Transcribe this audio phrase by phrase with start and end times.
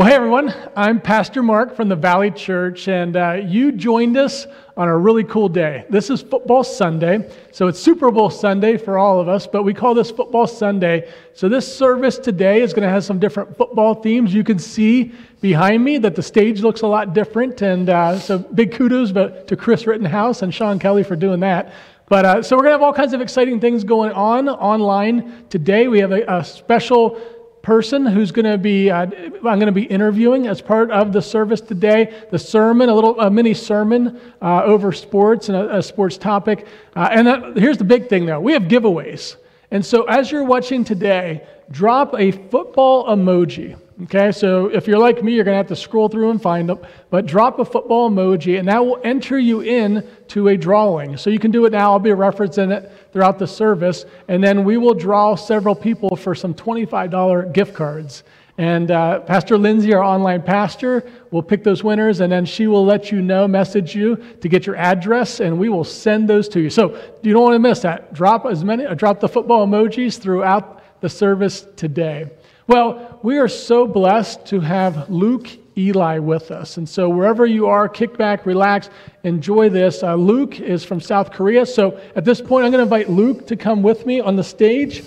[0.00, 4.46] Well, hey everyone, I'm Pastor Mark from the Valley Church, and uh, you joined us
[4.74, 5.84] on a really cool day.
[5.90, 9.74] This is Football Sunday, so it's Super Bowl Sunday for all of us, but we
[9.74, 11.12] call this Football Sunday.
[11.34, 14.32] So, this service today is going to have some different football themes.
[14.32, 18.38] You can see behind me that the stage looks a lot different, and uh, so
[18.38, 21.74] big kudos to Chris Rittenhouse and Sean Kelly for doing that.
[22.08, 25.44] But uh, so, we're going to have all kinds of exciting things going on online
[25.50, 25.88] today.
[25.88, 27.20] We have a, a special
[27.62, 31.20] person who's going to be uh, i'm going to be interviewing as part of the
[31.20, 32.24] service today.
[32.30, 36.66] The sermon a little a mini sermon uh, over sports and a, a sports topic.
[36.96, 38.40] Uh, and uh, here's the big thing though.
[38.40, 39.36] We have giveaways.
[39.70, 45.22] And so as you're watching today drop a football emoji Okay, so if you're like
[45.22, 46.78] me, you're going to have to scroll through and find them.
[47.10, 51.18] But drop a football emoji, and that will enter you in to a drawing.
[51.18, 51.92] So you can do it now.
[51.92, 54.06] I'll be referencing it throughout the service.
[54.28, 58.22] And then we will draw several people for some $25 gift cards.
[58.56, 62.84] And uh, Pastor Lindsay, our online pastor, will pick those winners, and then she will
[62.84, 66.60] let you know, message you to get your address, and we will send those to
[66.60, 66.70] you.
[66.70, 68.14] So you don't want to miss that.
[68.14, 72.30] Drop as many, drop the football emojis throughout the service today.
[72.70, 76.76] Well, we are so blessed to have Luke Elie with us.
[76.76, 78.90] And so, wherever you are, kick back, relax,
[79.24, 80.04] enjoy this.
[80.04, 81.66] Uh, Luke is from South Korea.
[81.66, 84.44] So, at this point, I'm going to invite Luke to come with me on the
[84.44, 85.02] stage.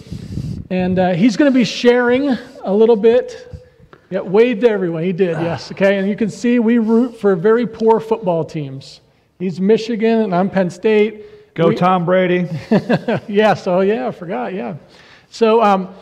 [0.72, 3.56] And uh, he's going to be sharing a little bit.
[4.10, 5.04] Yeah, waved to everyone.
[5.04, 5.72] He did, yes.
[5.72, 6.00] Okay.
[6.00, 9.00] And you can see we root for very poor football teams.
[9.40, 11.54] He's Michigan, and I'm Penn State.
[11.54, 12.46] Go, we, Tom Brady.
[13.30, 13.68] yes.
[13.68, 14.10] Oh, yeah.
[14.10, 14.54] I forgot.
[14.54, 14.76] Yeah.
[15.30, 15.96] So, um,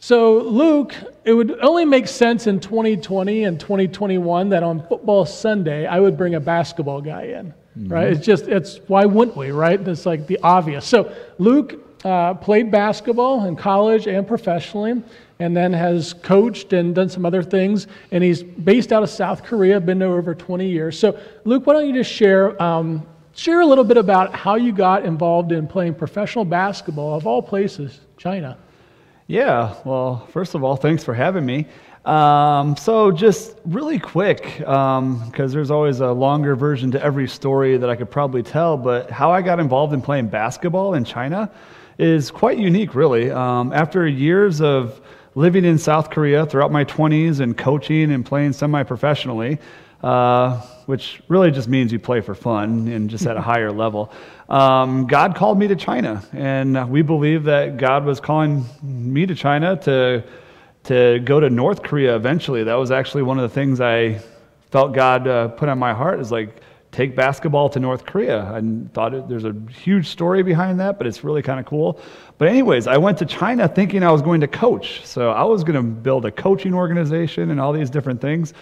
[0.00, 5.86] so, Luke, it would only make sense in 2020 and 2021 that on football Sunday,
[5.86, 7.88] I would bring a basketball guy in, mm-hmm.
[7.92, 8.06] right?
[8.06, 9.80] It's just, it's why wouldn't we, right?
[9.80, 10.86] It's like the obvious.
[10.86, 15.02] So, Luke uh, played basketball in college and professionally,
[15.40, 17.88] and then has coached and done some other things.
[18.12, 20.96] And he's based out of South Korea, been there over 20 years.
[20.96, 22.60] So, Luke, why don't you just share?
[22.62, 27.26] Um, share a little bit about how you got involved in playing professional basketball, of
[27.26, 28.56] all places, China.
[29.30, 31.66] Yeah, well, first of all, thanks for having me.
[32.06, 37.76] Um, so, just really quick, because um, there's always a longer version to every story
[37.76, 41.50] that I could probably tell, but how I got involved in playing basketball in China
[41.98, 43.30] is quite unique, really.
[43.30, 44.98] Um, after years of
[45.34, 49.58] living in South Korea throughout my 20s and coaching and playing semi professionally,
[50.02, 54.12] uh, which really just means you play for fun and just at a higher level.
[54.48, 59.34] Um, God called me to China, and we believe that God was calling me to
[59.34, 60.24] China to
[60.84, 62.64] to go to North Korea eventually.
[62.64, 64.20] That was actually one of the things I
[64.70, 68.44] felt God uh, put on my heart is like take basketball to North Korea.
[68.44, 68.62] I
[68.94, 72.00] thought it, there's a huge story behind that, but it's really kind of cool.
[72.38, 75.04] But anyways, I went to China thinking I was going to coach.
[75.04, 78.54] So I was going to build a coaching organization and all these different things.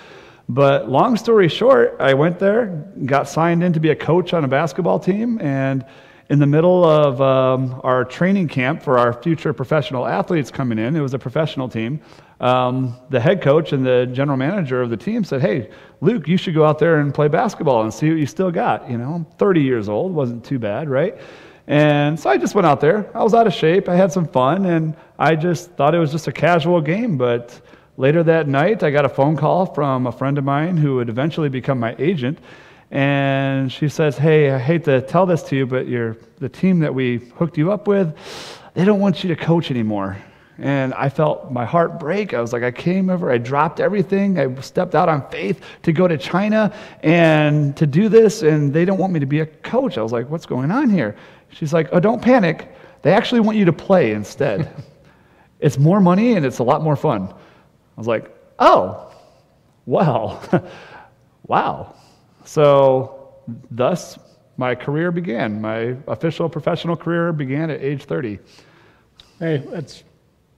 [0.49, 2.67] But long story short, I went there,
[3.05, 5.85] got signed in to be a coach on a basketball team, and
[6.29, 10.95] in the middle of um, our training camp for our future professional athletes coming in,
[10.95, 12.01] it was a professional team.
[12.41, 15.71] Um, the head coach and the general manager of the team said, "Hey,
[16.01, 18.89] Luke, you should go out there and play basketball and see what you still got."
[18.91, 21.17] You know, I'm 30 years old, wasn't too bad, right?
[21.67, 23.11] And so I just went out there.
[23.15, 23.89] I was out of shape.
[23.89, 27.61] I had some fun, and I just thought it was just a casual game, but
[27.99, 31.09] Later that night, I got a phone call from a friend of mine who would
[31.09, 32.39] eventually become my agent.
[32.91, 35.87] And she says, Hey, I hate to tell this to you, but
[36.39, 38.15] the team that we hooked you up with,
[38.75, 40.19] they don't want you to coach anymore.
[40.59, 42.35] And I felt my heart break.
[42.35, 44.39] I was like, I came over, I dropped everything.
[44.39, 48.85] I stepped out on faith to go to China and to do this, and they
[48.85, 49.97] don't want me to be a coach.
[49.97, 51.17] I was like, What's going on here?
[51.49, 52.75] She's like, Oh, don't panic.
[53.01, 54.71] They actually want you to play instead.
[55.61, 57.33] it's more money and it's a lot more fun.
[57.97, 59.13] I was like, oh,
[59.87, 60.43] well,
[61.47, 61.95] wow.
[62.45, 63.35] So,
[63.71, 64.19] thus,
[64.57, 65.61] my career began.
[65.61, 68.39] My official professional career began at age 30.
[69.39, 70.05] Hey, that's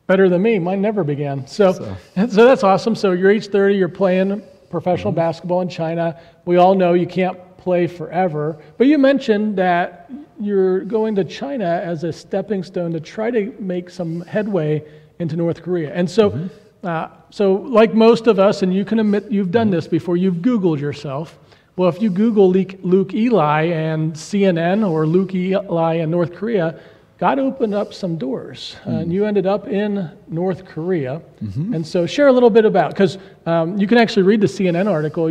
[0.06, 0.58] better than me.
[0.58, 1.46] Mine never began.
[1.46, 2.94] So, so, so that's awesome.
[2.94, 5.20] So, you're age 30, you're playing professional mm-hmm.
[5.20, 6.20] basketball in China.
[6.44, 8.58] We all know you can't play forever.
[8.78, 10.10] But you mentioned that
[10.40, 14.84] you're going to China as a stepping stone to try to make some headway
[15.18, 15.92] into North Korea.
[15.92, 16.46] And so, mm-hmm.
[16.82, 20.36] Uh, so, like most of us, and you can admit you've done this before, you've
[20.36, 21.38] Googled yourself.
[21.76, 26.80] Well, if you Google Luke Elie and CNN or Luke Elie and North Korea,
[27.18, 28.92] God opened up some doors, mm.
[28.92, 31.20] uh, and you ended up in North Korea.
[31.42, 31.74] Mm-hmm.
[31.74, 34.90] And so, share a little bit about because um, you can actually read the CNN
[34.90, 35.30] article.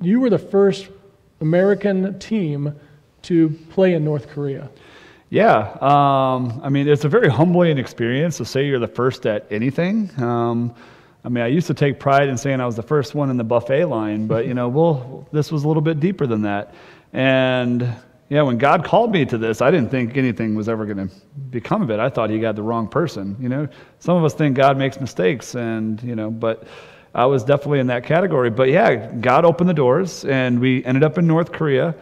[0.00, 0.88] You were the first
[1.40, 2.74] American team
[3.22, 4.70] to play in North Korea.
[5.30, 9.46] Yeah, um, I mean, it's a very humbling experience to say you're the first at
[9.50, 10.10] anything.
[10.22, 10.74] Um,
[11.24, 13.36] I mean, I used to take pride in saying I was the first one in
[13.36, 16.74] the buffet line, but you know, well, this was a little bit deeper than that.
[17.14, 17.94] And
[18.28, 21.14] yeah, when God called me to this, I didn't think anything was ever going to
[21.50, 21.98] become of it.
[21.98, 23.36] I thought He got the wrong person.
[23.40, 23.68] You know,
[23.98, 26.64] some of us think God makes mistakes, and you know, but
[27.14, 28.50] I was definitely in that category.
[28.50, 31.94] But yeah, God opened the doors, and we ended up in North Korea.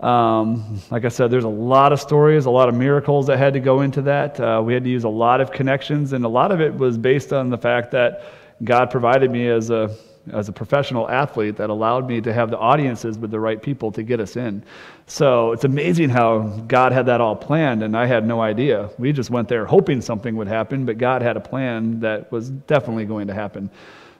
[0.00, 3.52] Um, like I said, there's a lot of stories, a lot of miracles that had
[3.54, 4.38] to go into that.
[4.38, 6.96] Uh, we had to use a lot of connections, and a lot of it was
[6.96, 8.22] based on the fact that
[8.62, 9.94] God provided me as a
[10.32, 13.90] as a professional athlete that allowed me to have the audiences with the right people
[13.92, 14.62] to get us in.
[15.06, 18.90] So it's amazing how God had that all planned, and I had no idea.
[18.98, 22.50] We just went there hoping something would happen, but God had a plan that was
[22.50, 23.70] definitely going to happen.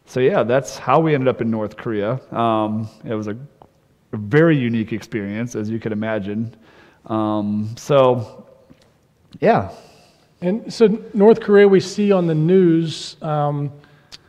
[0.07, 2.19] So yeah, that's how we ended up in North Korea.
[2.33, 3.37] Um, it was a,
[4.13, 6.55] a, very unique experience, as you could imagine.
[7.07, 8.47] Um, so
[9.41, 9.71] yeah.
[10.41, 13.17] And so North Korea, we see on the news.
[13.23, 13.73] Um,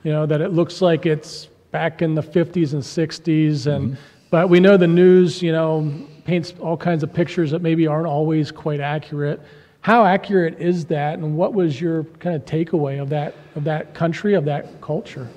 [0.03, 3.67] you know, that it looks like it's back in the 50s and 60s.
[3.67, 4.01] And, mm-hmm.
[4.31, 5.91] But we know the news, you know,
[6.23, 9.41] paints all kinds of pictures that maybe aren't always quite accurate.
[9.81, 13.93] How accurate is that, and what was your kind of takeaway of that, of that
[13.93, 15.27] country, of that culture?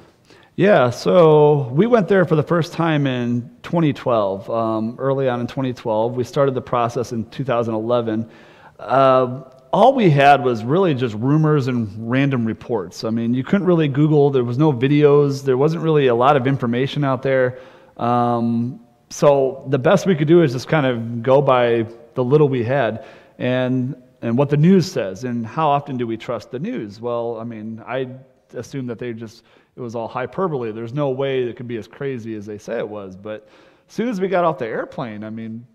[0.62, 5.48] Yeah, so we went there for the first time in 2012, um, early on in
[5.48, 6.14] 2012.
[6.14, 8.30] We started the process in 2011.
[8.78, 9.42] Uh,
[9.72, 13.02] all we had was really just rumors and random reports.
[13.02, 16.36] I mean, you couldn't really Google, there was no videos, there wasn't really a lot
[16.36, 17.58] of information out there.
[17.96, 18.78] Um,
[19.10, 22.62] so the best we could do is just kind of go by the little we
[22.62, 23.04] had
[23.36, 25.24] and, and what the news says.
[25.24, 27.00] And how often do we trust the news?
[27.00, 28.10] Well, I mean, I
[28.54, 29.42] assume that they just,
[29.76, 30.72] it was all hyperbole.
[30.72, 33.16] There's no way it could be as crazy as they say it was.
[33.16, 33.48] But
[33.88, 35.66] as soon as we got off the airplane, I mean,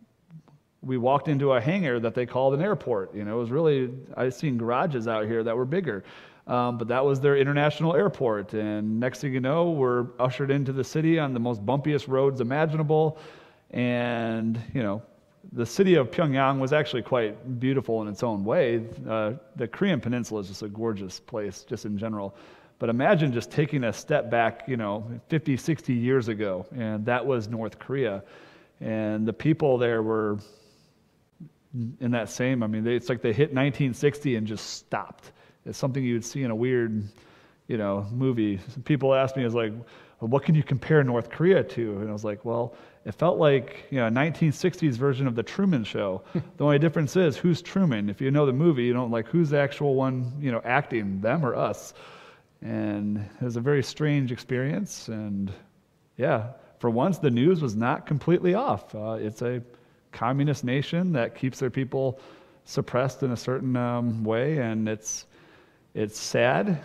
[0.82, 3.14] we walked into a hangar that they called an airport.
[3.16, 6.04] You know, it was really, I've seen garages out here that were bigger.
[6.46, 8.54] Um, but that was their international airport.
[8.54, 12.40] And next thing you know, we're ushered into the city on the most bumpiest roads
[12.40, 13.18] imaginable.
[13.72, 15.02] And, you know,
[15.52, 18.86] the city of Pyongyang was actually quite beautiful in its own way.
[19.08, 22.36] Uh, the Korean Peninsula is just a gorgeous place, just in general.
[22.80, 27.26] But imagine just taking a step back, you know, 50, 60 years ago, and that
[27.26, 28.24] was North Korea.
[28.80, 30.38] And the people there were
[32.00, 35.32] in that same, I mean, they, it's like they hit 1960 and just stopped.
[35.66, 37.04] It's something you would see in a weird,
[37.68, 38.60] you know, movie.
[38.86, 39.74] People ask me, "Is like,
[40.20, 42.76] well, what can you compare North Korea to?" And I was like, well,
[43.06, 46.22] it felt like you know, a 1960s version of the Truman Show.
[46.58, 48.10] the only difference is who's Truman.
[48.10, 51.20] If you know the movie, you don't like who's the actual one, you know, acting,
[51.20, 51.94] them or us.
[52.62, 55.08] And it was a very strange experience.
[55.08, 55.52] And
[56.18, 56.50] yeah,
[56.80, 58.94] for once, the news was not completely off.
[58.96, 59.62] Uh, it's a
[60.12, 62.20] communist nation that keeps their people
[62.66, 65.26] suppressed in a certain um, way, and it's
[65.94, 66.80] it's sad,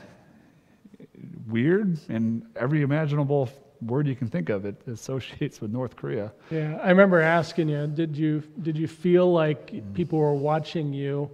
[1.49, 3.51] weird, and every imaginable
[3.83, 6.33] word you can think of it associates with North Korea.
[6.51, 9.95] Yeah, I remember asking you, did you did you feel like mm.
[9.95, 11.31] people were watching you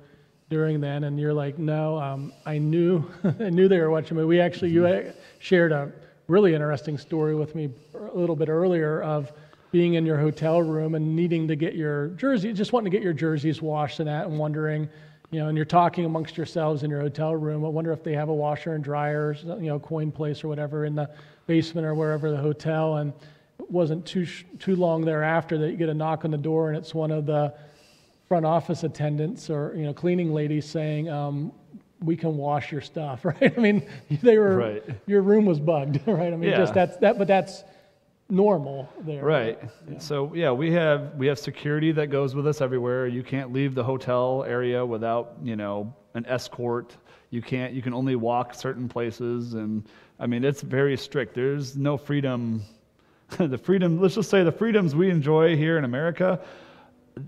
[0.49, 1.05] during then?
[1.05, 3.05] And you're like, no, um, I knew
[3.41, 4.25] I knew they were watching me.
[4.25, 5.93] We actually you shared a
[6.27, 9.33] really interesting story with me a little bit earlier of
[9.71, 13.03] being in your hotel room and needing to get your jersey, just wanting to get
[13.03, 14.89] your jerseys washed and that, and wondering,
[15.31, 17.65] you know, and you're talking amongst yourselves in your hotel room.
[17.65, 20.87] I wonder if they have a washer and dryer, you know, coin place or whatever
[20.87, 21.11] in the
[21.47, 22.97] basement or wherever the hotel.
[22.97, 23.13] And
[23.59, 24.27] it wasn't too
[24.59, 27.27] too long thereafter that you get a knock on the door and it's one of
[27.27, 27.53] the
[28.29, 31.09] front office attendants or you know cleaning ladies saying.
[31.09, 31.53] Um,
[32.01, 33.53] we can wash your stuff, right?
[33.57, 33.85] I mean,
[34.23, 34.85] they were right.
[35.07, 36.33] your room was bugged, right?
[36.33, 36.59] I mean, yeah.
[36.59, 37.65] just that's that, but that's
[38.31, 39.25] normal there.
[39.25, 39.59] Right.
[39.91, 39.99] Yeah.
[39.99, 43.07] So yeah, we have we have security that goes with us everywhere.
[43.07, 46.97] You can't leave the hotel area without you know an escort.
[47.31, 47.73] You can't.
[47.75, 51.35] You can only walk certain places, and I mean it's very strict.
[51.35, 52.63] There's no freedom.
[53.39, 54.01] the freedom.
[54.01, 56.41] Let's just say the freedoms we enjoy here in America.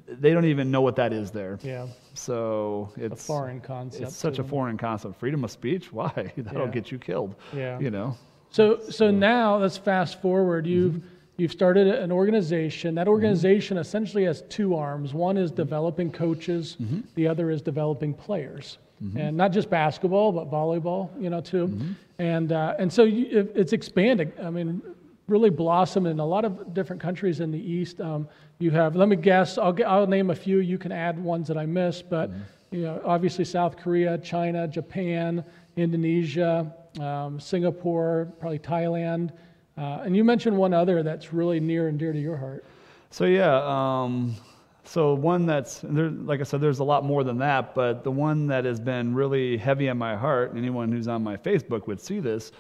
[0.09, 1.59] They don't even know what that is there.
[1.63, 1.87] Yeah.
[2.15, 4.05] So it's, it's a foreign concept.
[4.05, 5.17] It's such a foreign concept.
[5.19, 5.93] Freedom of speech.
[5.93, 6.33] Why?
[6.37, 6.71] That'll yeah.
[6.73, 7.35] get you killed.
[7.53, 7.79] Yeah.
[7.79, 8.17] You know.
[8.51, 10.67] So, so now let's fast forward.
[10.67, 11.07] You've, mm-hmm.
[11.37, 12.95] you've started an organization.
[12.97, 13.83] That organization mm-hmm.
[13.83, 15.15] essentially has two arms.
[15.15, 17.01] One is developing coaches, mm-hmm.
[17.15, 18.79] the other is developing players.
[19.03, 19.19] Mm-hmm.
[19.19, 21.69] And not just basketball, but volleyball, you know, too.
[21.69, 21.93] Mm-hmm.
[22.19, 24.33] And, uh, and so you, it, it's expanding.
[24.43, 24.83] I mean,
[25.27, 28.01] really blossomed in a lot of different countries in the East.
[28.01, 28.29] Um,
[28.61, 30.59] you have, let me guess, I'll, get, I'll name a few.
[30.59, 32.77] You can add ones that I missed, but mm-hmm.
[32.77, 35.43] you know, obviously South Korea, China, Japan,
[35.77, 39.33] Indonesia, um, Singapore, probably Thailand.
[39.79, 42.65] Uh, and you mentioned one other that's really near and dear to your heart.
[43.11, 44.37] So, yeah, um,
[44.85, 48.11] so one that's, there, like I said, there's a lot more than that, but the
[48.11, 52.01] one that has been really heavy on my heart, anyone who's on my Facebook would
[52.01, 52.53] see this,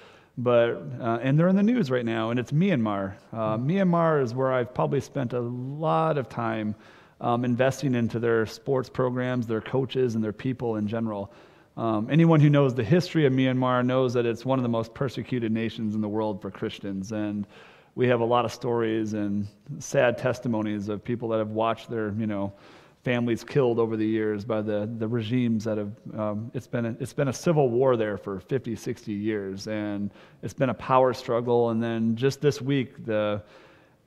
[0.42, 3.14] but uh, and they're in the news right now, and it's Myanmar.
[3.32, 6.74] Uh, Myanmar is where I've probably spent a lot of time
[7.20, 11.32] um, investing into their sports programs, their coaches, and their people in general.
[11.76, 14.94] Um, anyone who knows the history of Myanmar knows that it's one of the most
[14.94, 17.46] persecuted nations in the world for Christians, and
[17.94, 19.46] we have a lot of stories and
[19.78, 22.52] sad testimonies of people that have watched their, you know,
[23.02, 26.96] families killed over the years by the, the regimes that have um, it's been a,
[27.00, 30.10] it's been a civil war there for 50 60 years and
[30.42, 31.70] it's been a power struggle.
[31.70, 33.42] And then just this week the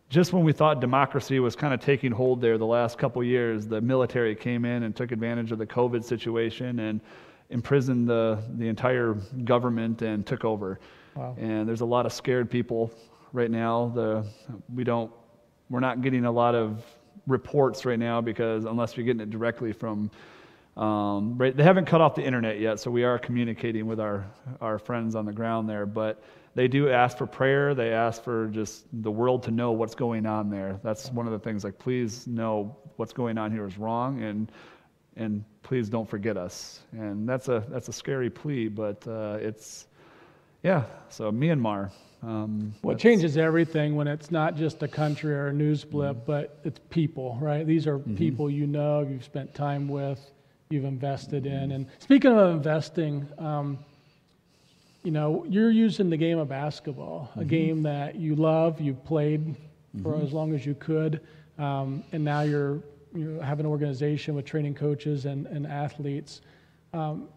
[0.10, 3.66] just when we thought democracy was kind of taking hold there the last couple years
[3.66, 7.02] the military came in and took advantage of the covid situation and
[7.50, 10.80] imprisoned the, the entire government and took over.
[11.16, 11.36] Wow.
[11.40, 12.92] and there's a lot of scared people
[13.34, 13.92] right now.
[13.94, 14.26] The
[14.74, 15.12] we don't
[15.70, 16.84] we're not getting a lot of
[17.28, 20.12] reports right now because unless you're getting it directly from
[20.76, 24.26] um, right, they haven't cut off the internet yet, so we are communicating with our,
[24.60, 25.86] our friends on the ground there.
[25.86, 26.24] But
[26.56, 27.76] they do ask for prayer.
[27.76, 30.80] They ask for just the world to know what's going on there.
[30.84, 31.64] That's one of the things.
[31.64, 34.52] Like, please know what's going on here is wrong, and
[35.16, 36.80] and please don't forget us.
[36.92, 39.88] And that's a that's a scary plea, but uh, it's
[40.64, 40.84] yeah.
[41.10, 41.92] So Myanmar.
[42.24, 46.16] Um, well, it changes everything when it's not just a country or a news blip,
[46.16, 46.26] mm-hmm.
[46.26, 47.68] but it's people, right?
[47.68, 48.16] These are mm-hmm.
[48.16, 50.32] people you know, you've spent time with,
[50.70, 51.74] you've invested in.
[51.74, 53.78] And speaking of investing, um,
[55.04, 57.42] you know, you're using the game of basketball, mm-hmm.
[57.42, 59.58] a game that you love, you played
[60.02, 60.26] for mm-hmm.
[60.26, 61.20] as long as you could,
[61.60, 62.82] um, and now you're
[63.14, 66.42] you have an organization with training coaches and, and athletes.
[66.94, 67.30] Um,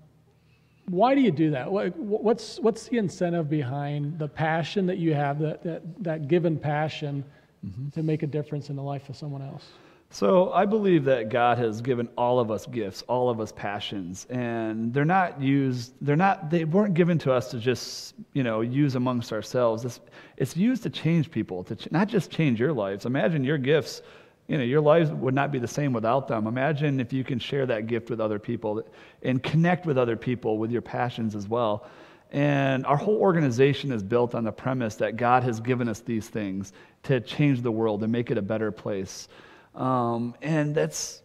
[0.88, 1.71] why do you do that?
[1.71, 7.25] What's, what's the incentive behind the passion that you have, that, that, that given passion
[7.64, 7.88] mm-hmm.
[7.90, 9.64] to make a difference in the life of someone else?
[10.11, 14.26] So I believe that God has given all of us gifts, all of us passions,
[14.31, 15.95] and they're not used.
[16.00, 16.49] They're not.
[16.49, 19.85] They weren't given to us to just you know use amongst ourselves.
[19.85, 20.00] It's,
[20.37, 23.05] it's used to change people, to ch- not just change your lives.
[23.05, 24.00] Imagine your gifts
[24.49, 26.47] you know, your lives would not be the same without them.
[26.47, 28.83] Imagine if you can share that gift with other people
[29.23, 31.87] and connect with other people with your passions as well.
[32.31, 36.29] And our whole organization is built on the premise that God has given us these
[36.29, 36.73] things
[37.05, 39.29] to change the world and make it a better place.
[39.75, 41.23] Um, and that's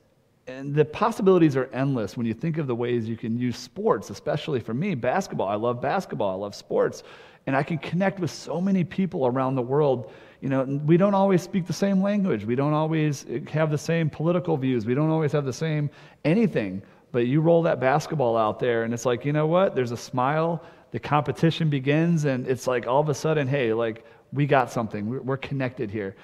[0.48, 4.10] and the possibilities are endless when you think of the ways you can use sports,
[4.10, 5.48] especially for me, basketball.
[5.48, 6.32] I love basketball.
[6.32, 7.04] I love sports.
[7.46, 11.14] And I can connect with so many people around the world you know, we don't
[11.14, 12.46] always speak the same language.
[12.46, 14.88] We don't always have the same political views.
[14.88, 15.90] We don't always have the same
[16.26, 16.82] anything.
[17.12, 19.76] But you roll that basketball out there, and it's like, you know what?
[19.76, 20.64] There's a smile.
[20.92, 25.08] The competition begins, and it's like all of a sudden, hey, like we got something.
[25.08, 26.16] We're, we're connected here.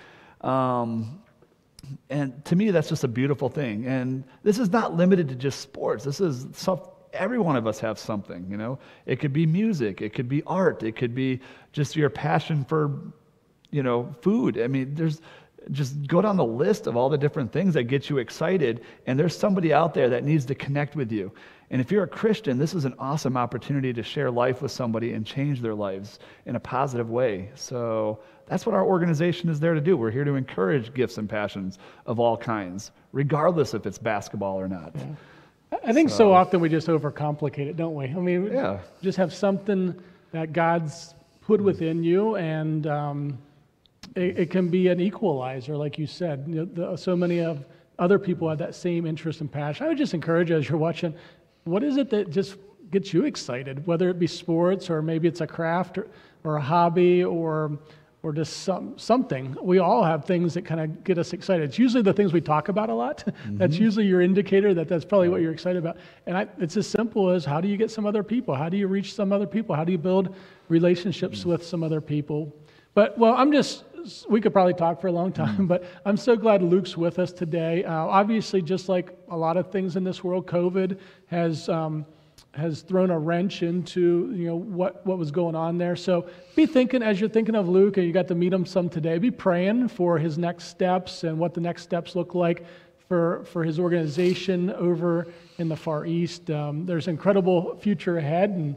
[0.42, 1.22] Um,
[2.10, 3.86] and to me, that's just a beautiful thing.
[3.86, 6.04] And this is not limited to just sports.
[6.04, 10.02] This is stuff every one of us have something you know it could be music
[10.02, 11.40] it could be art it could be
[11.72, 13.00] just your passion for
[13.72, 14.60] you know, food.
[14.60, 15.22] I mean, there's
[15.72, 19.20] just go down the list of all the different things that get you excited, and
[19.20, 21.32] there's somebody out there that needs to connect with you.
[21.70, 25.14] And if you're a Christian, this is an awesome opportunity to share life with somebody
[25.14, 27.50] and change their lives in a positive way.
[27.56, 29.98] So that's what our organization is there to do.
[29.98, 34.70] We're here to encourage gifts and passions of all kinds, regardless if it's basketball or
[34.70, 34.94] not.
[34.96, 35.06] Yeah.
[35.84, 38.06] I think so, so often we just overcomplicate it, don't we?
[38.06, 38.80] I mean, yeah.
[39.02, 39.94] just have something
[40.32, 43.38] that God's put within you and um,
[44.18, 46.46] it, it, can be an equalizer, like you said.
[46.48, 47.64] You know, the, so many of
[48.00, 49.86] other people have that same interest and passion.
[49.86, 51.14] I would just encourage you as you're watching,
[51.64, 52.58] what is it that just
[52.92, 53.86] gets you excited?
[53.86, 56.08] Whether it be sports or maybe it's a craft or,
[56.44, 57.78] or a hobby or
[58.24, 59.56] or just some, something.
[59.62, 61.64] We all have things that kind of get us excited.
[61.64, 63.24] It's usually the things we talk about a lot.
[63.38, 63.58] Mm-hmm.
[63.58, 65.98] that's usually your indicator that that's probably what you're excited about.
[66.26, 68.56] And I, it's as simple as how do you get some other people?
[68.56, 69.76] How do you reach some other people?
[69.76, 70.36] How do you build
[70.68, 71.50] relationships mm-hmm.
[71.50, 72.54] with some other people?
[72.96, 73.84] But, well, I'm just
[74.30, 75.68] we could probably talk for a long time, mm.
[75.68, 77.84] but I'm so glad Luke's with us today.
[77.84, 80.98] Uh, obviously, just like a lot of things in this world, COVID
[81.28, 82.06] has um,
[82.54, 85.96] has thrown a wrench into you know what what was going on there.
[85.96, 88.90] So be thinking as you're thinking of Luke, and you got to meet him some
[88.90, 89.18] today.
[89.18, 92.66] Be praying for his next steps and what the next steps look like
[93.08, 96.50] for for his organization over in the Far East.
[96.50, 98.76] Um, there's incredible future ahead, and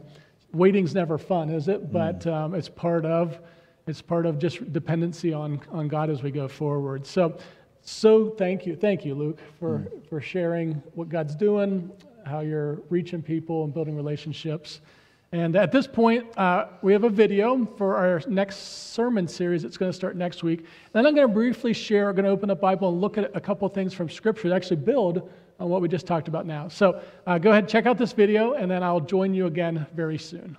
[0.53, 1.87] waiting's never fun, is it?
[1.87, 1.91] Mm.
[1.91, 3.39] But um, it's part of
[3.87, 7.05] it's part of just dependency on, on God as we go forward.
[7.05, 7.37] So,
[7.81, 8.75] so thank you.
[8.75, 10.07] Thank you, Luke, for, mm.
[10.07, 11.91] for sharing what God's doing,
[12.25, 14.81] how you're reaching people and building relationships.
[15.33, 19.63] And at this point, uh, we have a video for our next sermon series.
[19.63, 20.65] It's going to start next week.
[20.91, 23.31] Then I'm going to briefly share, I'm going to open the Bible and look at
[23.33, 26.67] a couple things from Scripture to actually build on what we just talked about now.
[26.67, 30.17] So uh, go ahead, check out this video, and then I'll join you again very
[30.17, 30.57] soon.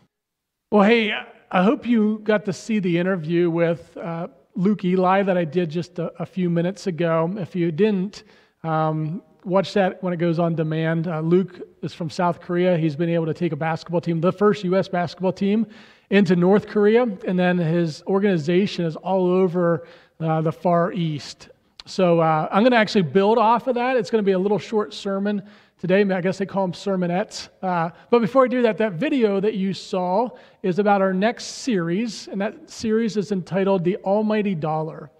[0.70, 1.12] Well, hey,
[1.54, 5.68] I hope you got to see the interview with uh, Luke Elie that I did
[5.68, 7.30] just a, a, few minutes ago.
[7.36, 8.22] If you didn't,
[8.64, 11.08] um, watch that when it goes on demand.
[11.08, 12.78] Uh, Luke is from South Korea.
[12.78, 14.88] He's been able to take a basketball team, the first U.S.
[14.88, 15.66] basketball team,
[16.08, 19.86] into North Korea, and then his organization is all over
[20.20, 21.50] uh, the Far East.
[21.84, 23.98] So uh, I'm going to actually build off of that.
[23.98, 25.42] It's going to be a little short sermon
[25.82, 26.02] today.
[26.14, 27.48] I guess they call them sermonettes.
[27.60, 30.30] Uh, but before I do that, that video that you saw
[30.62, 35.10] is about our next series, and that series is entitled The Almighty Dollar.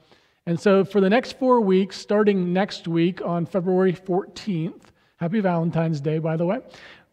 [0.47, 4.83] And so for the next four weeks, starting next week on February 14th,
[5.17, 6.61] happy Valentine's Day, by the way,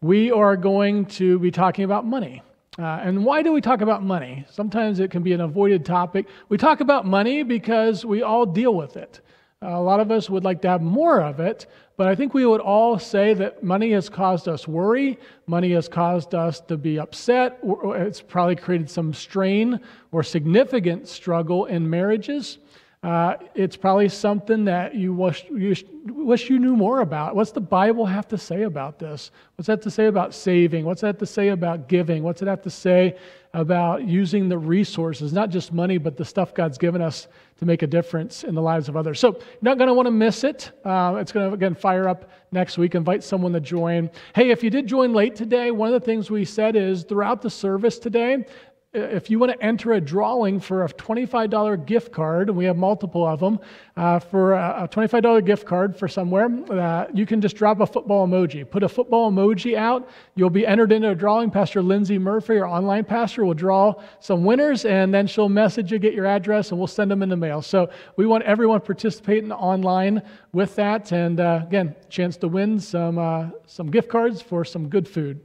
[0.00, 2.42] we are going to be talking about money.
[2.78, 4.46] Uh, and why do we talk about money?
[4.48, 6.28] Sometimes it can be an avoided topic.
[6.48, 9.20] We talk about money because we all deal with it.
[9.62, 11.66] A lot of us would like to have more of it,
[11.98, 15.18] but I think we would all say that money has caused us worry.
[15.46, 17.58] Money has caused us to be upset.
[17.62, 19.78] It's probably created some strain
[20.12, 22.56] or significant struggle in marriages.
[23.02, 25.74] Uh, it's probably something that you wish, you
[26.06, 27.36] wish you knew more about.
[27.36, 29.30] What's the Bible have to say about this?
[29.56, 30.86] What's that to say about saving?
[30.86, 32.22] What's that to say about giving?
[32.22, 33.16] What's it have to say
[33.52, 37.26] about using the resources, not just money, but the stuff God's given us
[37.60, 39.20] to make a difference in the lives of others?
[39.20, 40.72] So you're not going to want to miss it.
[40.84, 42.94] Uh, it's going to, again, fire up next week.
[42.94, 44.10] Invite someone to join.
[44.34, 47.42] Hey, if you did join late today, one of the things we said is throughout
[47.42, 48.44] the service today,
[48.92, 52.76] if you want to enter a drawing for a $25 gift card, and we have
[52.76, 53.60] multiple of them,
[53.96, 58.26] uh, for a $25 gift card for somewhere, uh, you can just drop a football
[58.26, 58.68] emoji.
[58.68, 60.08] Put a football emoji out.
[60.34, 61.52] You'll be entered into a drawing.
[61.52, 66.00] Pastor Lindsay Murphy, our online pastor, will draw some winners, and then she'll message you,
[66.00, 67.62] get your address, and we'll send them in the mail.
[67.62, 70.20] So we want everyone participating online
[70.52, 71.12] with that.
[71.12, 75.40] And uh, again, chance to win some, uh, some gift cards for some good food.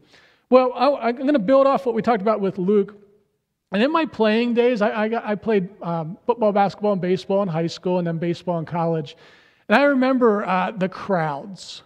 [0.49, 3.04] Well, I, I'm going to build off what we talked about with Luke.
[3.75, 7.50] And in my playing days, I, I, I played um, football, basketball, and baseball in
[7.50, 9.17] high school, and then baseball in college.
[9.67, 11.84] And I remember uh, the crowds.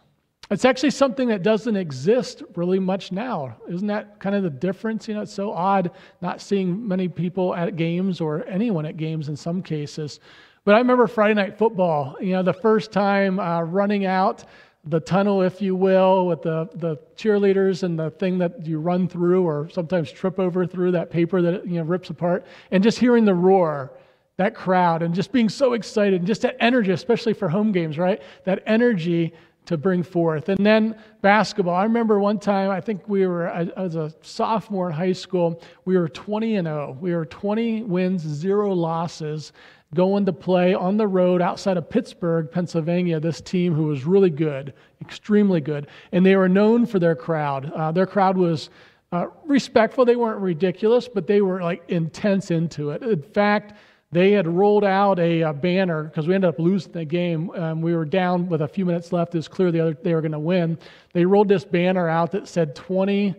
[0.51, 3.57] It's actually something that doesn't exist really much now.
[3.67, 5.07] Isn't that kind of the difference?
[5.07, 5.89] You know, it's so odd
[6.21, 10.19] not seeing many people at games or anyone at games in some cases.
[10.65, 14.43] But I remember Friday night football, you know, the first time uh, running out
[14.85, 19.07] the tunnel, if you will, with the, the cheerleaders and the thing that you run
[19.07, 22.97] through or sometimes trip over through that paper that you know rips apart, and just
[22.97, 23.91] hearing the roar,
[24.37, 27.97] that crowd, and just being so excited, and just that energy, especially for home games,
[27.97, 28.21] right?
[28.45, 29.33] That energy
[29.65, 30.49] to bring forth.
[30.49, 31.75] And then basketball.
[31.75, 35.95] I remember one time, I think we were, as a sophomore in high school, we
[35.95, 36.97] were 20 and 0.
[36.99, 39.51] We were 20 wins, zero losses
[39.95, 44.29] going to play on the road outside of Pittsburgh, Pennsylvania, this team who was really
[44.29, 45.87] good, extremely good.
[46.11, 47.71] And they were known for their crowd.
[47.71, 48.69] Uh, their crowd was
[49.11, 50.05] uh, respectful.
[50.05, 53.01] They weren't ridiculous, but they were like intense into it.
[53.01, 53.73] In fact,
[54.11, 57.51] they had rolled out a, a banner because we ended up losing the game.
[57.51, 59.33] Um, we were down with a few minutes left.
[59.35, 60.77] It was clear the other, they were going to win.
[61.13, 63.35] They rolled this banner out that said 20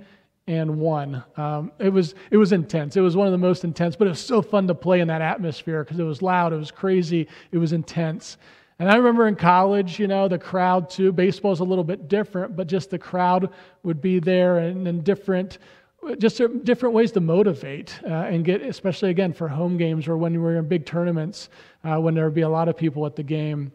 [0.51, 1.23] and one.
[1.37, 2.97] Um, it was it was intense.
[2.97, 5.07] It was one of the most intense, but it was so fun to play in
[5.07, 8.37] that atmosphere because it was loud, it was crazy, it was intense.
[8.81, 11.13] And I remember in college, you know, the crowd too.
[11.13, 13.51] Baseball's a little bit different, but just the crowd
[13.85, 15.59] would be there and, and different,
[16.19, 20.33] just different ways to motivate uh, and get, especially again for home games or when
[20.33, 21.51] we were in big tournaments,
[21.85, 23.71] uh, when there would be a lot of people at the game.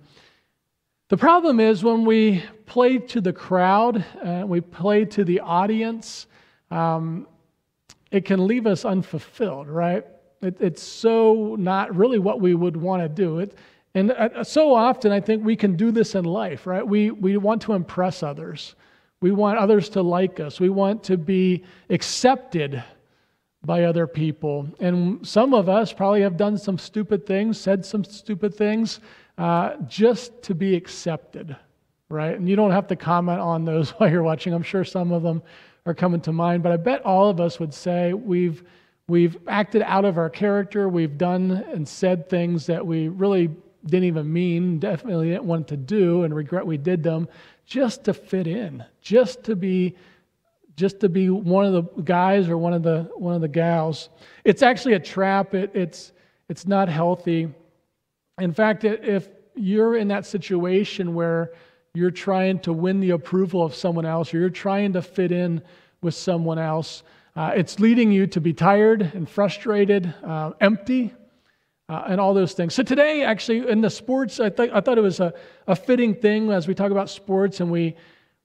[1.08, 6.26] The problem is when we play to the crowd, uh, we play to the audience,
[6.72, 7.28] um,
[8.12, 10.06] it can leave us unfulfilled, right?
[10.42, 13.40] It, it's so not really what we would want to do.
[13.40, 13.58] It,
[13.94, 16.86] and uh, so often, I think we can do this in life, right?
[16.86, 18.76] We, we want to impress others.
[19.22, 20.60] We want others to like us.
[20.60, 22.84] We want to be accepted
[23.66, 24.68] by other people.
[24.80, 29.00] And some of us probably have done some stupid things, said some stupid things,
[29.38, 31.56] uh, just to be accepted,
[32.10, 32.38] right?
[32.38, 34.54] And you don't have to comment on those while you're watching.
[34.54, 35.42] I'm sure some of them
[35.86, 38.64] are coming to mind, but I bet all of us would say we've,
[39.08, 40.90] we've acted out of our character.
[40.90, 43.52] We've done and said things that we really
[43.86, 47.28] didn't even mean, definitely didn't want to do, and regret we did them
[47.66, 49.96] just to fit in, just to be
[50.76, 54.10] just to be one of the guys or one of the one of the gals.
[54.44, 55.54] It's actually a trap.
[55.54, 56.12] It, it's
[56.50, 57.48] it's not healthy.
[58.40, 61.54] In fact, if you're in that situation where
[61.96, 65.62] you're trying to win the approval of someone else, or you're trying to fit in
[66.02, 67.04] with someone else.
[67.36, 71.14] Uh, it's leading you to be tired and frustrated, uh, empty,
[71.88, 72.74] uh, and all those things.
[72.74, 75.34] So, today, actually, in the sports, I, th- I thought it was a,
[75.68, 77.96] a fitting thing as we talk about sports and we,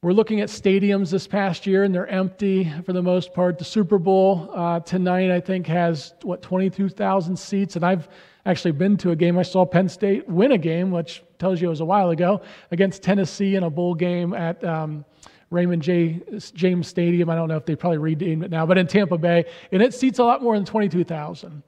[0.02, 3.58] We're looking at stadiums this past year, and they're empty for the most part.
[3.58, 8.08] The Super Bowl uh, tonight, I think, has what 22,000 seats, and I've
[8.46, 9.38] actually been to a game.
[9.38, 12.40] I saw Penn State win a game, which tells you it was a while ago,
[12.70, 15.04] against Tennessee in a bowl game at um,
[15.50, 16.22] Raymond J.
[16.54, 17.28] James Stadium.
[17.28, 19.92] I don't know if they probably renamed it now, but in Tampa Bay, and it
[19.92, 21.62] seats a lot more than 22,000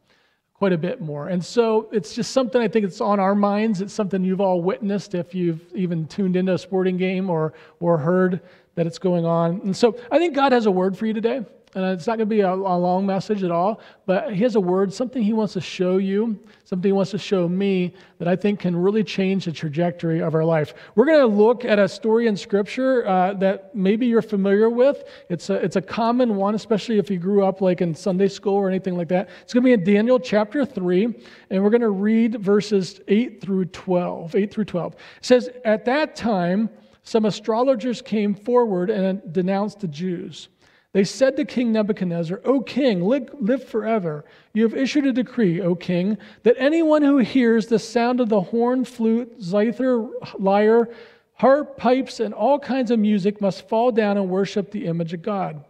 [0.62, 1.26] quite a bit more.
[1.26, 3.80] And so it's just something I think it's on our minds.
[3.80, 7.98] It's something you've all witnessed if you've even tuned into a sporting game or, or
[7.98, 8.40] heard
[8.76, 9.60] that it's going on.
[9.64, 11.44] And so I think God has a word for you today.
[11.74, 14.56] And it's not going to be a, a, long message at all, but he has
[14.56, 18.28] a word, something he wants to show you, something he wants to show me that
[18.28, 20.74] I think can really change the trajectory of our life.
[20.96, 25.04] We're going to look at a story in Scripture uh, that maybe you're familiar with.
[25.30, 28.54] It's a, it's a common one, especially if you grew up like in Sunday school
[28.54, 29.30] or anything like that.
[29.40, 31.04] It's going to be in Daniel chapter 3,
[31.48, 34.34] and we're going to read verses 8 through 12.
[34.34, 34.92] 8 through 12.
[34.92, 36.68] It says, At that time,
[37.02, 40.48] some astrologers came forward and denounced the Jews.
[40.92, 44.26] They said to King Nebuchadnezzar, O king, live, forever.
[44.52, 48.42] You have issued a decree, O king, that anyone who hears the sound of the
[48.42, 50.06] horn, flute, zither,
[50.38, 50.90] lyre,
[51.34, 55.22] harp, pipes, and all kinds of music must fall down and worship the image of
[55.22, 55.64] God.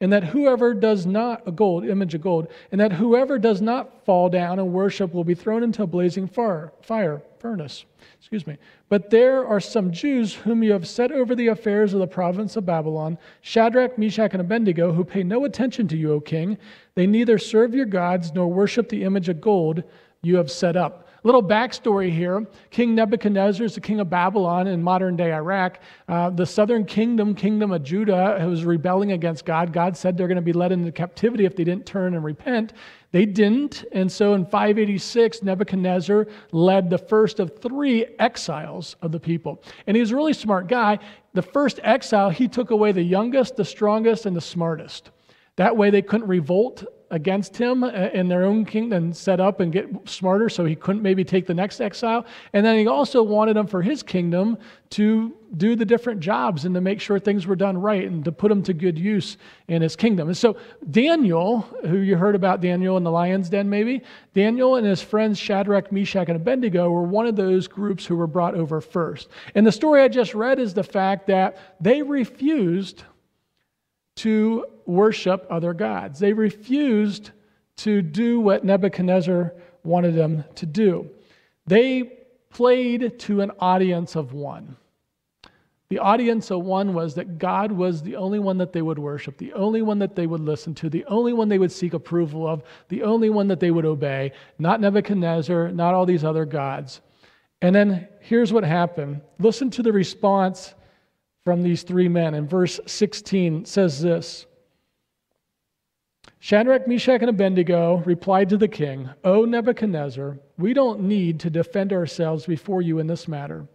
[0.00, 4.04] And that whoever does not, a gold, image of gold, and that whoever does not
[4.06, 7.84] fall down and worship will be thrown into a blazing fire, fire furnace.
[8.18, 8.56] Excuse me.
[8.88, 12.56] But there are some Jews whom you have set over the affairs of the province
[12.56, 16.56] of Babylon, Shadrach, Meshach, and Abednego, who pay no attention to you, O king.
[16.94, 19.82] They neither serve your gods nor worship the image of gold
[20.22, 21.08] you have set up.
[21.22, 25.80] Little backstory here King Nebuchadnezzar is the king of Babylon in modern day Iraq.
[26.08, 29.72] Uh, the southern kingdom, kingdom of Judah, was rebelling against God.
[29.72, 32.72] God said they're going to be led into captivity if they didn't turn and repent.
[33.12, 33.84] They didn't.
[33.92, 39.62] And so in 586, Nebuchadnezzar led the first of three exiles of the people.
[39.86, 40.98] And he was a really smart guy.
[41.34, 45.10] The first exile, he took away the youngest, the strongest, and the smartest.
[45.56, 49.72] That way they couldn't revolt against him uh, in their own kingdom set up and
[49.72, 52.24] get smarter so he couldn't maybe take the next exile.
[52.52, 54.58] And then he also wanted them for his kingdom
[54.90, 58.30] to do the different jobs and to make sure things were done right and to
[58.30, 60.28] put them to good use in his kingdom.
[60.28, 60.56] And so
[60.90, 64.02] Daniel, who you heard about Daniel in the lion's den maybe,
[64.34, 68.28] Daniel and his friends Shadrach, Meshach, and Abednego were one of those groups who were
[68.28, 69.28] brought over first.
[69.56, 73.02] And the story I just read is the fact that they refused
[74.16, 76.18] to worship other gods.
[76.18, 77.30] They refused
[77.78, 81.10] to do what Nebuchadnezzar wanted them to do.
[81.66, 82.18] They
[82.50, 84.76] played to an audience of one.
[85.88, 89.38] The audience of one was that God was the only one that they would worship,
[89.38, 92.46] the only one that they would listen to, the only one they would seek approval
[92.46, 97.00] of, the only one that they would obey, not Nebuchadnezzar, not all these other gods.
[97.60, 99.20] And then here's what happened.
[99.40, 100.74] Listen to the response
[101.44, 102.34] from these three men.
[102.34, 104.46] In verse 16 says this
[106.38, 111.92] Shadrach, Meshach, and Abednego replied to the king, O Nebuchadnezzar, we don't need to defend
[111.92, 113.68] ourselves before you in this matter.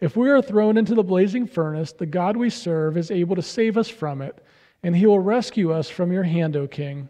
[0.00, 3.42] If we are thrown into the blazing furnace, the God we serve is able to
[3.42, 4.42] save us from it,
[4.82, 7.08] and he will rescue us from your hand, O king.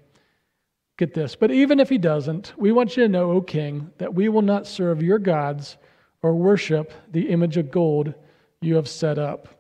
[0.96, 1.34] Get this.
[1.34, 4.42] But even if he doesn't, we want you to know, O king, that we will
[4.42, 5.76] not serve your gods
[6.22, 8.14] or worship the image of gold
[8.60, 9.59] you have set up.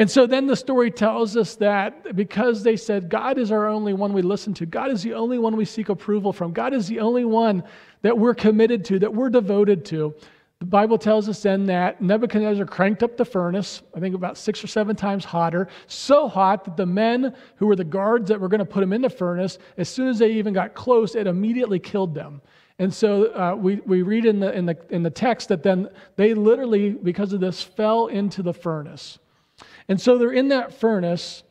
[0.00, 3.92] And so then the story tells us that because they said, God is our only
[3.92, 6.88] one we listen to, God is the only one we seek approval from, God is
[6.88, 7.62] the only one
[8.00, 10.14] that we're committed to, that we're devoted to.
[10.60, 14.64] The Bible tells us then that Nebuchadnezzar cranked up the furnace, I think about six
[14.64, 18.48] or seven times hotter, so hot that the men who were the guards that were
[18.48, 21.26] going to put him in the furnace, as soon as they even got close, it
[21.26, 22.40] immediately killed them.
[22.78, 25.90] And so uh, we, we read in the, in, the, in the text that then
[26.16, 29.18] they literally, because of this, fell into the furnace.
[29.90, 31.42] And so they're in that furnace,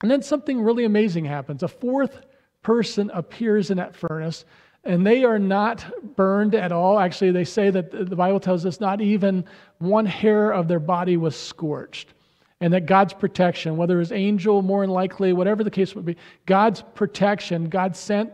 [0.00, 1.62] and then something really amazing happens.
[1.62, 2.22] A fourth
[2.62, 4.46] person appears in that furnace,
[4.84, 5.84] and they are not
[6.16, 6.98] burned at all.
[6.98, 9.44] Actually, they say that the Bible tells us not even
[9.80, 12.14] one hair of their body was scorched.
[12.62, 16.06] And that God's protection, whether it was angel, more than likely, whatever the case would
[16.06, 18.32] be, God's protection, God sent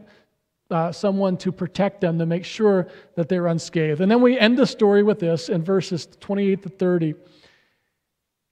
[0.70, 4.00] uh, someone to protect them to make sure that they're unscathed.
[4.00, 7.14] And then we end the story with this in verses 28 to 30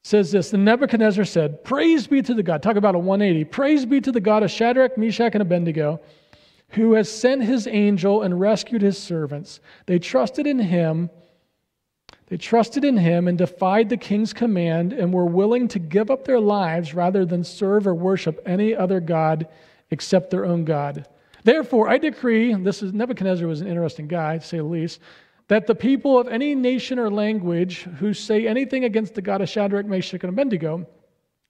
[0.06, 2.62] says this Then Nebuchadnezzar said, Praise be to the God.
[2.62, 3.44] Talk about a 180.
[3.46, 6.00] Praise be to the God of Shadrach, Meshach, and Abednego,
[6.70, 9.58] who has sent his angel and rescued his servants.
[9.86, 11.10] They trusted in him.
[12.28, 16.24] They trusted in him and defied the king's command and were willing to give up
[16.24, 19.48] their lives rather than serve or worship any other God
[19.90, 21.08] except their own God.
[21.42, 25.00] Therefore, I decree, this is Nebuchadnezzar was an interesting guy, to say the least
[25.48, 29.48] that the people of any nation or language who say anything against the God of
[29.48, 30.86] Shadrach, Meshach, and Abednego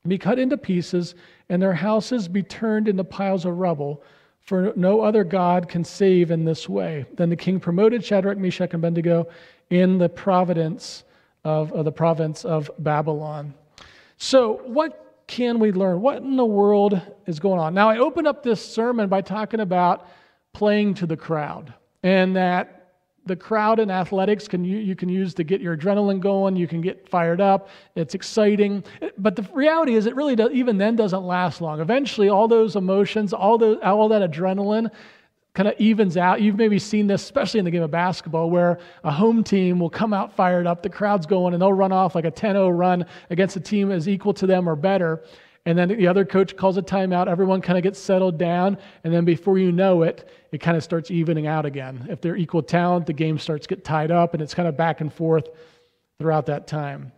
[0.07, 1.15] be cut into pieces,
[1.49, 4.03] and their houses be turned into piles of rubble.
[4.41, 7.05] For no other God can save in this way.
[7.15, 9.27] Then the king promoted Shadrach, Meshach, and Abednego
[9.71, 11.03] in the providence
[11.43, 13.55] of, of the province of Babylon.
[14.19, 16.01] So, what can we learn?
[16.01, 17.75] What in the world is going on?
[17.75, 20.09] Now, I opened up this sermon by talking about
[20.53, 22.86] playing to the crowd and that
[23.27, 26.67] the crowd in athletics can you, you can use to get your adrenaline going you
[26.67, 28.85] can get fired up it's exciting.
[29.19, 31.81] But the reality is it really does, even then doesn't last long.
[31.81, 34.91] Eventually all those emotions all, the, all that adrenaline
[35.55, 36.43] kind of evens out.
[36.43, 39.91] You've maybe seen this especially in the game of basketball where a home team will
[39.91, 43.07] come out fired up the crowd's going and they'll run off like a 10-0 run
[43.31, 45.23] against a team as equal to them or better
[45.67, 47.27] and then the other coach calls a timeout.
[47.27, 48.79] Everyone kind of gets settled down.
[49.03, 52.07] And then before you know it, it kind of starts evening out again.
[52.09, 55.01] If they're equal talent, the game starts get tied up and it's kind of back
[55.01, 55.49] and forth
[56.21, 57.11] throughout that time.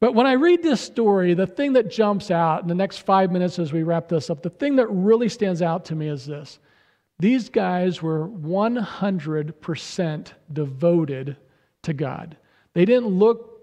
[0.00, 3.32] But when I read this story, the thing that jumps out in the next five
[3.32, 6.26] minutes as we wrap this up, the thing that really stands out to me is
[6.26, 6.58] this.
[7.18, 11.36] These guys were 100% devoted
[11.84, 12.36] to God.
[12.74, 13.55] They didn't look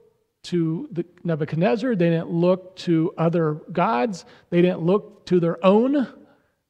[0.43, 1.95] to the Nebuchadnezzar.
[1.95, 4.25] They didn't look to other gods.
[4.49, 6.07] They didn't look to their own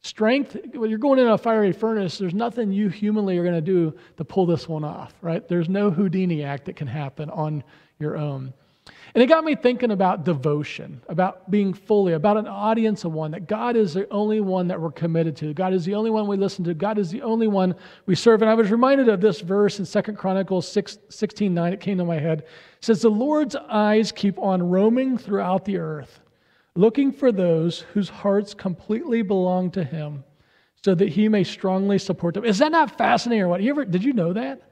[0.02, 0.58] strength.
[0.74, 3.96] When you're going in a fiery furnace, there's nothing you humanly are going to do
[4.18, 5.48] to pull this one off, right?
[5.48, 7.64] There's no Houdini act that can happen on
[8.00, 8.54] your own.
[9.16, 13.30] And it got me thinking about devotion, about being fully, about an audience of one,
[13.32, 15.54] that God is the only one that we're committed to.
[15.54, 16.74] God is the only one we listen to.
[16.74, 17.76] God is the only one
[18.08, 18.42] we serve.
[18.42, 21.74] And I was reminded of this verse in 2 Chronicles 6, 16 9.
[21.74, 22.40] It came to my head.
[22.40, 22.48] It
[22.82, 26.20] says, The Lord's eyes keep on roaming throughout the earth,
[26.76, 30.24] looking for those whose hearts completely belong to Him,
[30.84, 32.46] so that He may strongly support them.
[32.46, 33.62] Is that not fascinating or what?
[33.62, 34.64] You ever, did you know that?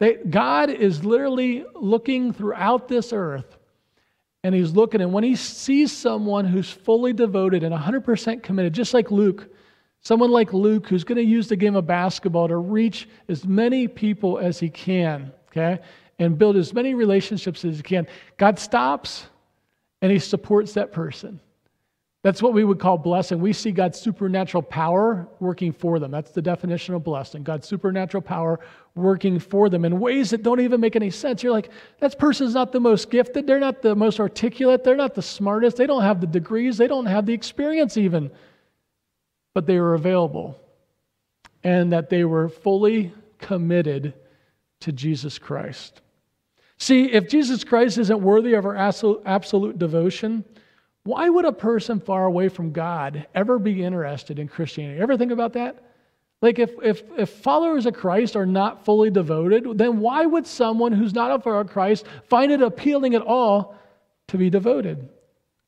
[0.00, 3.56] That God is literally looking throughout this earth
[4.42, 8.94] and he's looking, and when he sees someone who's fully devoted and 100% committed, just
[8.94, 9.48] like Luke,
[10.00, 13.86] someone like Luke who's going to use the game of basketball to reach as many
[13.86, 15.80] people as he can, okay,
[16.18, 18.06] and build as many relationships as he can,
[18.38, 19.26] God stops
[20.00, 21.40] and he supports that person.
[22.22, 23.40] That's what we would call blessing.
[23.40, 26.10] We see God's supernatural power working for them.
[26.10, 27.42] That's the definition of blessing.
[27.42, 28.60] God's supernatural power
[28.94, 31.42] working for them in ways that don't even make any sense.
[31.42, 33.46] You're like, that person's not the most gifted.
[33.46, 34.84] They're not the most articulate.
[34.84, 35.78] They're not the smartest.
[35.78, 36.76] They don't have the degrees.
[36.76, 38.30] They don't have the experience even.
[39.54, 40.58] But they were available
[41.64, 44.12] and that they were fully committed
[44.80, 46.02] to Jesus Christ.
[46.76, 50.44] See, if Jesus Christ isn't worthy of our absolute devotion,
[51.04, 55.00] why would a person far away from God ever be interested in Christianity?
[55.00, 55.82] Ever think about that?
[56.42, 60.92] Like, if, if, if followers of Christ are not fully devoted, then why would someone
[60.92, 63.76] who's not a follower of Christ find it appealing at all
[64.28, 65.08] to be devoted?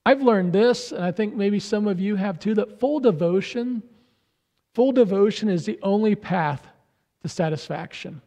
[0.04, 3.82] I've learned this, and I think maybe some of you have too, that full devotion,
[4.74, 6.66] full devotion is the only path
[7.22, 8.20] to satisfaction.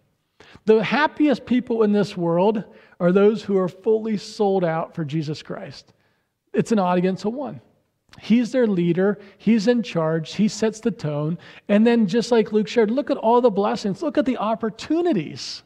[0.66, 2.64] The happiest people in this world
[3.00, 5.94] are those who are fully sold out for Jesus Christ.
[6.56, 7.62] It's an audience of one.
[8.20, 9.20] He's their leader.
[9.38, 10.36] He's in charge.
[10.36, 11.38] He sets the tone.
[11.68, 14.02] And then, just like Luke shared, look at all the blessings.
[14.02, 15.64] Look at the opportunities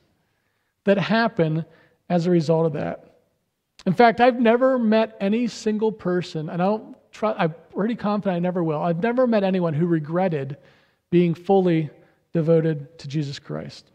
[0.86, 1.63] that happen
[2.10, 3.17] as a result of that.
[3.86, 8.36] In fact, I've never met any single person, and I don't try, I'm pretty confident
[8.36, 8.82] I never will.
[8.82, 10.58] I've never met anyone who regretted
[11.12, 11.89] being fully
[12.34, 13.91] devoted to Jesus Christ.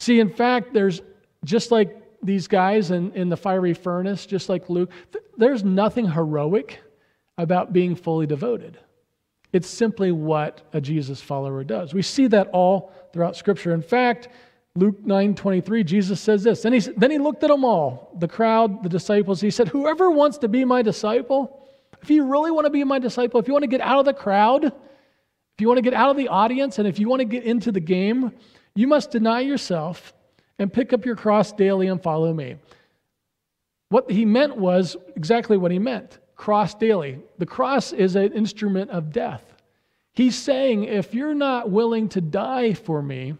[0.00, 1.00] See, in fact, there's
[1.44, 6.10] just like these guys in, in the fiery furnace, just like Luke, th- there's nothing
[6.10, 6.80] heroic
[7.36, 8.78] about being fully devoted.
[9.52, 11.94] It's simply what a Jesus follower does.
[11.94, 13.72] We see that all throughout Scripture.
[13.72, 14.28] In fact,
[14.74, 16.62] Luke 9 23, Jesus says this.
[16.62, 19.40] Then he, then he looked at them all, the crowd, the disciples.
[19.40, 21.66] He said, Whoever wants to be my disciple,
[22.02, 24.04] if you really want to be my disciple, if you want to get out of
[24.04, 27.20] the crowd, if you want to get out of the audience, and if you want
[27.20, 28.32] to get into the game,
[28.74, 30.12] you must deny yourself
[30.58, 32.56] and pick up your cross daily and follow me.
[33.90, 37.18] What he meant was exactly what he meant cross daily.
[37.38, 39.54] The cross is an instrument of death.
[40.14, 43.34] He's saying, if you're not willing to die for me,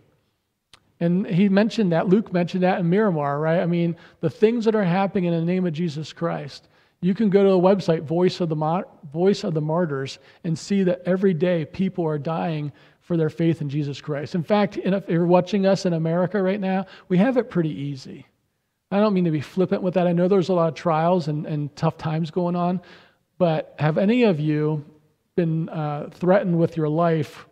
[1.01, 3.61] and he mentioned that, Luke mentioned that in Myanmar, right?
[3.61, 6.69] I mean, the things that are happening in the name of Jesus Christ.
[7.01, 10.83] You can go to the website, Voice of the, Voice of the Martyrs, and see
[10.83, 12.73] that every day people are dying
[13.09, 14.35] for their faith in Jesus Christ.
[14.37, 18.27] In fact, if you're watching us in America right now, we have it pretty easy.
[18.91, 20.07] I don't mean to be flippant with that.
[20.07, 22.81] I know there's a lot of trials and, and tough times going on,
[23.39, 24.85] but have any of you
[25.37, 27.47] been uh, threatened with your life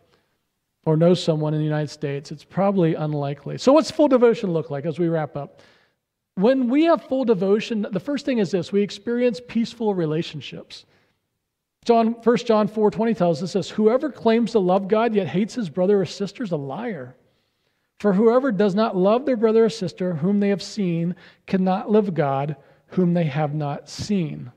[0.85, 2.31] or know someone in the United States?
[2.31, 3.57] It's probably unlikely.
[3.57, 5.61] So, what's full devotion look like as we wrap up?
[6.37, 10.85] when we have full devotion, the first thing is this we experience peaceful relationships.
[11.87, 15.55] John, 1 John 4 20 tells us this Whoever claims to love God yet hates
[15.55, 17.15] his brother or sister is a liar.
[17.99, 22.13] For whoever does not love their brother or sister whom they have seen cannot love
[22.13, 24.51] God whom they have not seen.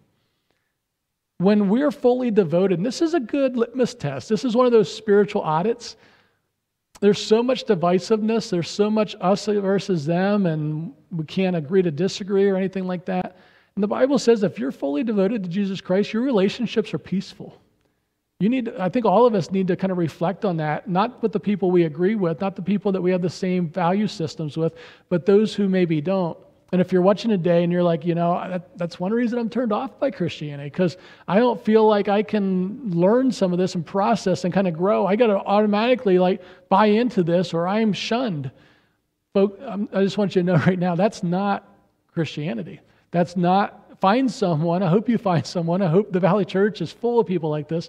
[1.38, 4.92] When we're fully devoted, this is a good litmus test, this is one of those
[4.92, 5.96] spiritual audits
[7.00, 11.90] there's so much divisiveness, there's so much us versus them, and we can't agree to
[11.90, 13.38] disagree or anything like that.
[13.80, 17.58] And the Bible says if you're fully devoted to Jesus Christ, your relationships are peaceful.
[18.38, 21.22] You need, I think all of us need to kind of reflect on that, not
[21.22, 24.06] with the people we agree with, not the people that we have the same value
[24.06, 24.74] systems with,
[25.08, 26.36] but those who maybe don't.
[26.72, 29.48] And if you're watching today and you're like, you know, that, that's one reason I'm
[29.48, 33.76] turned off by Christianity, because I don't feel like I can learn some of this
[33.76, 35.06] and process and kind of grow.
[35.06, 38.50] I got to automatically like buy into this or I'm shunned.
[39.32, 41.66] But um, I just want you to know right now, that's not
[42.12, 42.80] Christianity.
[43.10, 46.92] That's not, find someone, I hope you find someone, I hope the Valley Church is
[46.92, 47.88] full of people like this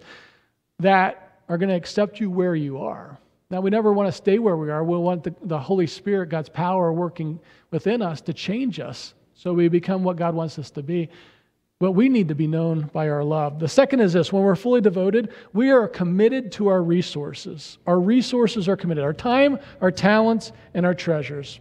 [0.80, 3.18] that are going to accept you where you are.
[3.50, 4.84] Now, we never want to stay where we are.
[4.84, 9.54] We want the, the Holy Spirit, God's power working within us to change us so
[9.54, 11.10] we become what God wants us to be.
[11.78, 13.60] But we need to be known by our love.
[13.60, 17.80] The second is this when we're fully devoted, we are committed to our resources.
[17.88, 21.60] Our resources are committed our time, our talents, and our treasures.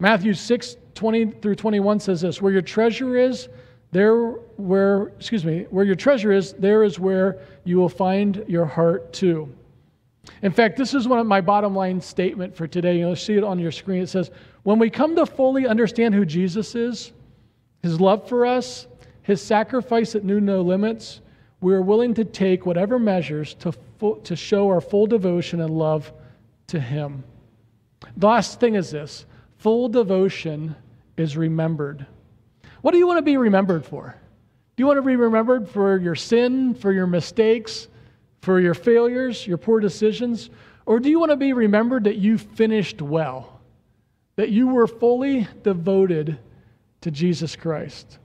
[0.00, 3.48] Matthew 6 20 through 21 says this Where your treasure is,
[3.92, 4.16] there
[4.56, 9.12] where, excuse me, where your treasure is, there is where you will find your heart
[9.12, 9.48] too.
[10.42, 12.98] In fact, this is one of my bottom line statement for today.
[12.98, 14.02] You'll see it on your screen.
[14.02, 14.32] It says,
[14.64, 17.12] When we come to fully understand who Jesus is,
[17.82, 18.88] his love for us,
[19.22, 21.20] his sacrifice that knew no limits,
[21.60, 23.72] we are willing to take whatever measures to,
[24.24, 26.12] to show our full devotion and love
[26.66, 27.22] to him.
[28.16, 29.26] The last thing is this
[29.58, 30.74] full devotion
[31.18, 32.06] is remembered.
[32.82, 34.14] What do you want to be remembered for?
[34.76, 37.88] Do you want to be remembered for your sin, for your mistakes?
[38.40, 40.50] for your failures, your poor decisions?
[40.86, 43.60] Or do you want to be remembered that you finished well,
[44.36, 46.38] that you were fully devoted
[47.02, 48.18] to Jesus Christ?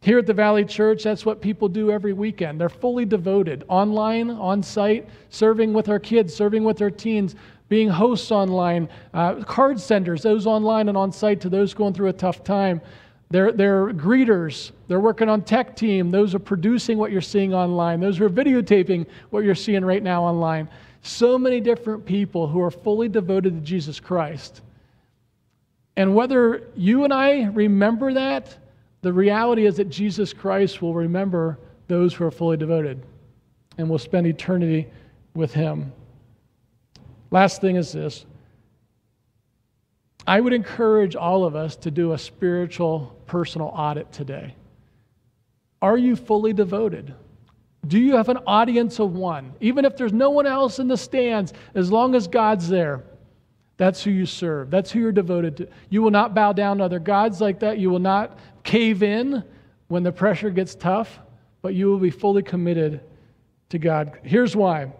[0.00, 2.60] Here at the Valley Church, that's what people do every weekend.
[2.60, 7.36] They're fully devoted, online, on site, serving with our kids, serving with our teens,
[7.72, 12.08] being hosts online, uh, card senders, those online and on site to those going through
[12.08, 12.82] a tough time.
[13.30, 14.72] They're, they're greeters.
[14.88, 16.10] They're working on tech team.
[16.10, 17.98] Those are producing what you're seeing online.
[17.98, 20.68] Those are videotaping what you're seeing right now online.
[21.00, 24.60] So many different people who are fully devoted to Jesus Christ.
[25.96, 28.54] And whether you and I remember that,
[29.00, 31.58] the reality is that Jesus Christ will remember
[31.88, 33.02] those who are fully devoted
[33.78, 34.88] and will spend eternity
[35.34, 35.90] with him.
[37.32, 38.24] Last thing is this
[40.24, 44.54] I would encourage all of us to do a spiritual personal audit today.
[45.80, 47.12] Are you fully devoted?
[47.88, 49.54] Do you have an audience of one?
[49.60, 53.02] Even if there's no one else in the stands, as long as God's there,
[53.76, 54.70] that's who you serve.
[54.70, 55.68] That's who you're devoted to.
[55.88, 57.78] You will not bow down to other gods like that.
[57.78, 59.42] You will not cave in
[59.88, 61.18] when the pressure gets tough,
[61.62, 63.00] but you will be fully committed
[63.70, 64.20] to God.
[64.22, 64.92] Here's why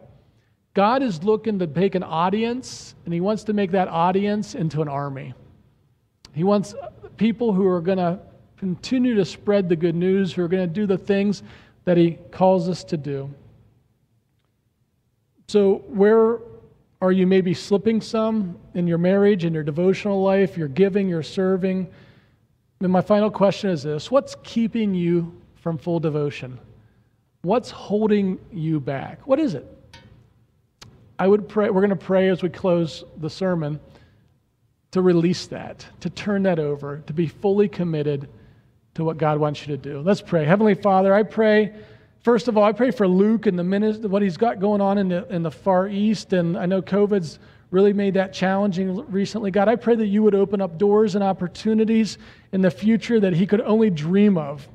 [0.74, 4.80] God is looking to take an audience, and He wants to make that audience into
[4.82, 5.35] an army.
[6.32, 6.74] He wants
[7.16, 8.18] people who are going to
[8.56, 11.42] continue to spread the good news, who are going to do the things
[11.85, 13.32] that He calls us to do.
[15.48, 16.38] So, where
[17.02, 21.22] are you maybe slipping some in your marriage, in your devotional life, your giving, your
[21.22, 21.88] serving?
[22.80, 26.58] And my final question is this What's keeping you from full devotion?
[27.42, 29.26] What's holding you back?
[29.26, 29.66] What is it?
[31.22, 33.78] I would pray, we're going to pray as we close the sermon
[34.90, 38.28] to release that, to turn that over, to be fully committed
[38.94, 40.00] to what God wants you to do.
[40.00, 40.44] Let's pray.
[40.44, 41.76] Heavenly Father, I pray,
[42.22, 44.98] first of all, I pray for Luke and the ministry, what he's got going on
[44.98, 46.32] in the, in the Far East.
[46.32, 47.38] And I know COVID's
[47.70, 49.52] really made that challenging recently.
[49.52, 52.18] God, I pray that you would open up doors and opportunities
[52.50, 54.66] in the future that he could only dream of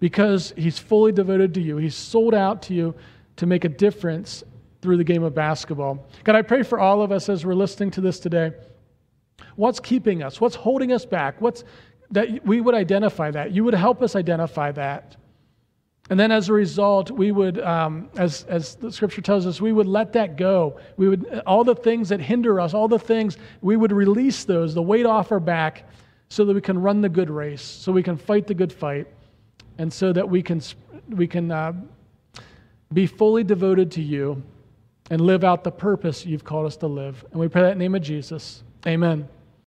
[0.00, 1.76] because he's fully devoted to you.
[1.76, 2.94] He's sold out to you
[3.36, 4.42] to make a difference
[4.86, 6.06] through the game of basketball.
[6.22, 8.52] God, I pray for all of us as we're listening to this today.
[9.56, 10.40] What's keeping us?
[10.40, 11.40] What's holding us back?
[11.40, 11.64] What's
[12.12, 13.50] that we would identify that.
[13.50, 15.16] You would help us identify that.
[16.08, 19.72] And then as a result, we would, um, as, as the scripture tells us, we
[19.72, 20.78] would let that go.
[20.96, 24.72] We would, all the things that hinder us, all the things, we would release those,
[24.72, 25.90] the weight off our back,
[26.28, 29.08] so that we can run the good race, so we can fight the good fight,
[29.78, 30.62] and so that we can,
[31.10, 31.72] we can uh,
[32.92, 34.40] be fully devoted to you
[35.10, 37.24] and live out the purpose you've called us to live.
[37.30, 38.62] And we pray that in the name of Jesus.
[38.86, 39.28] Amen.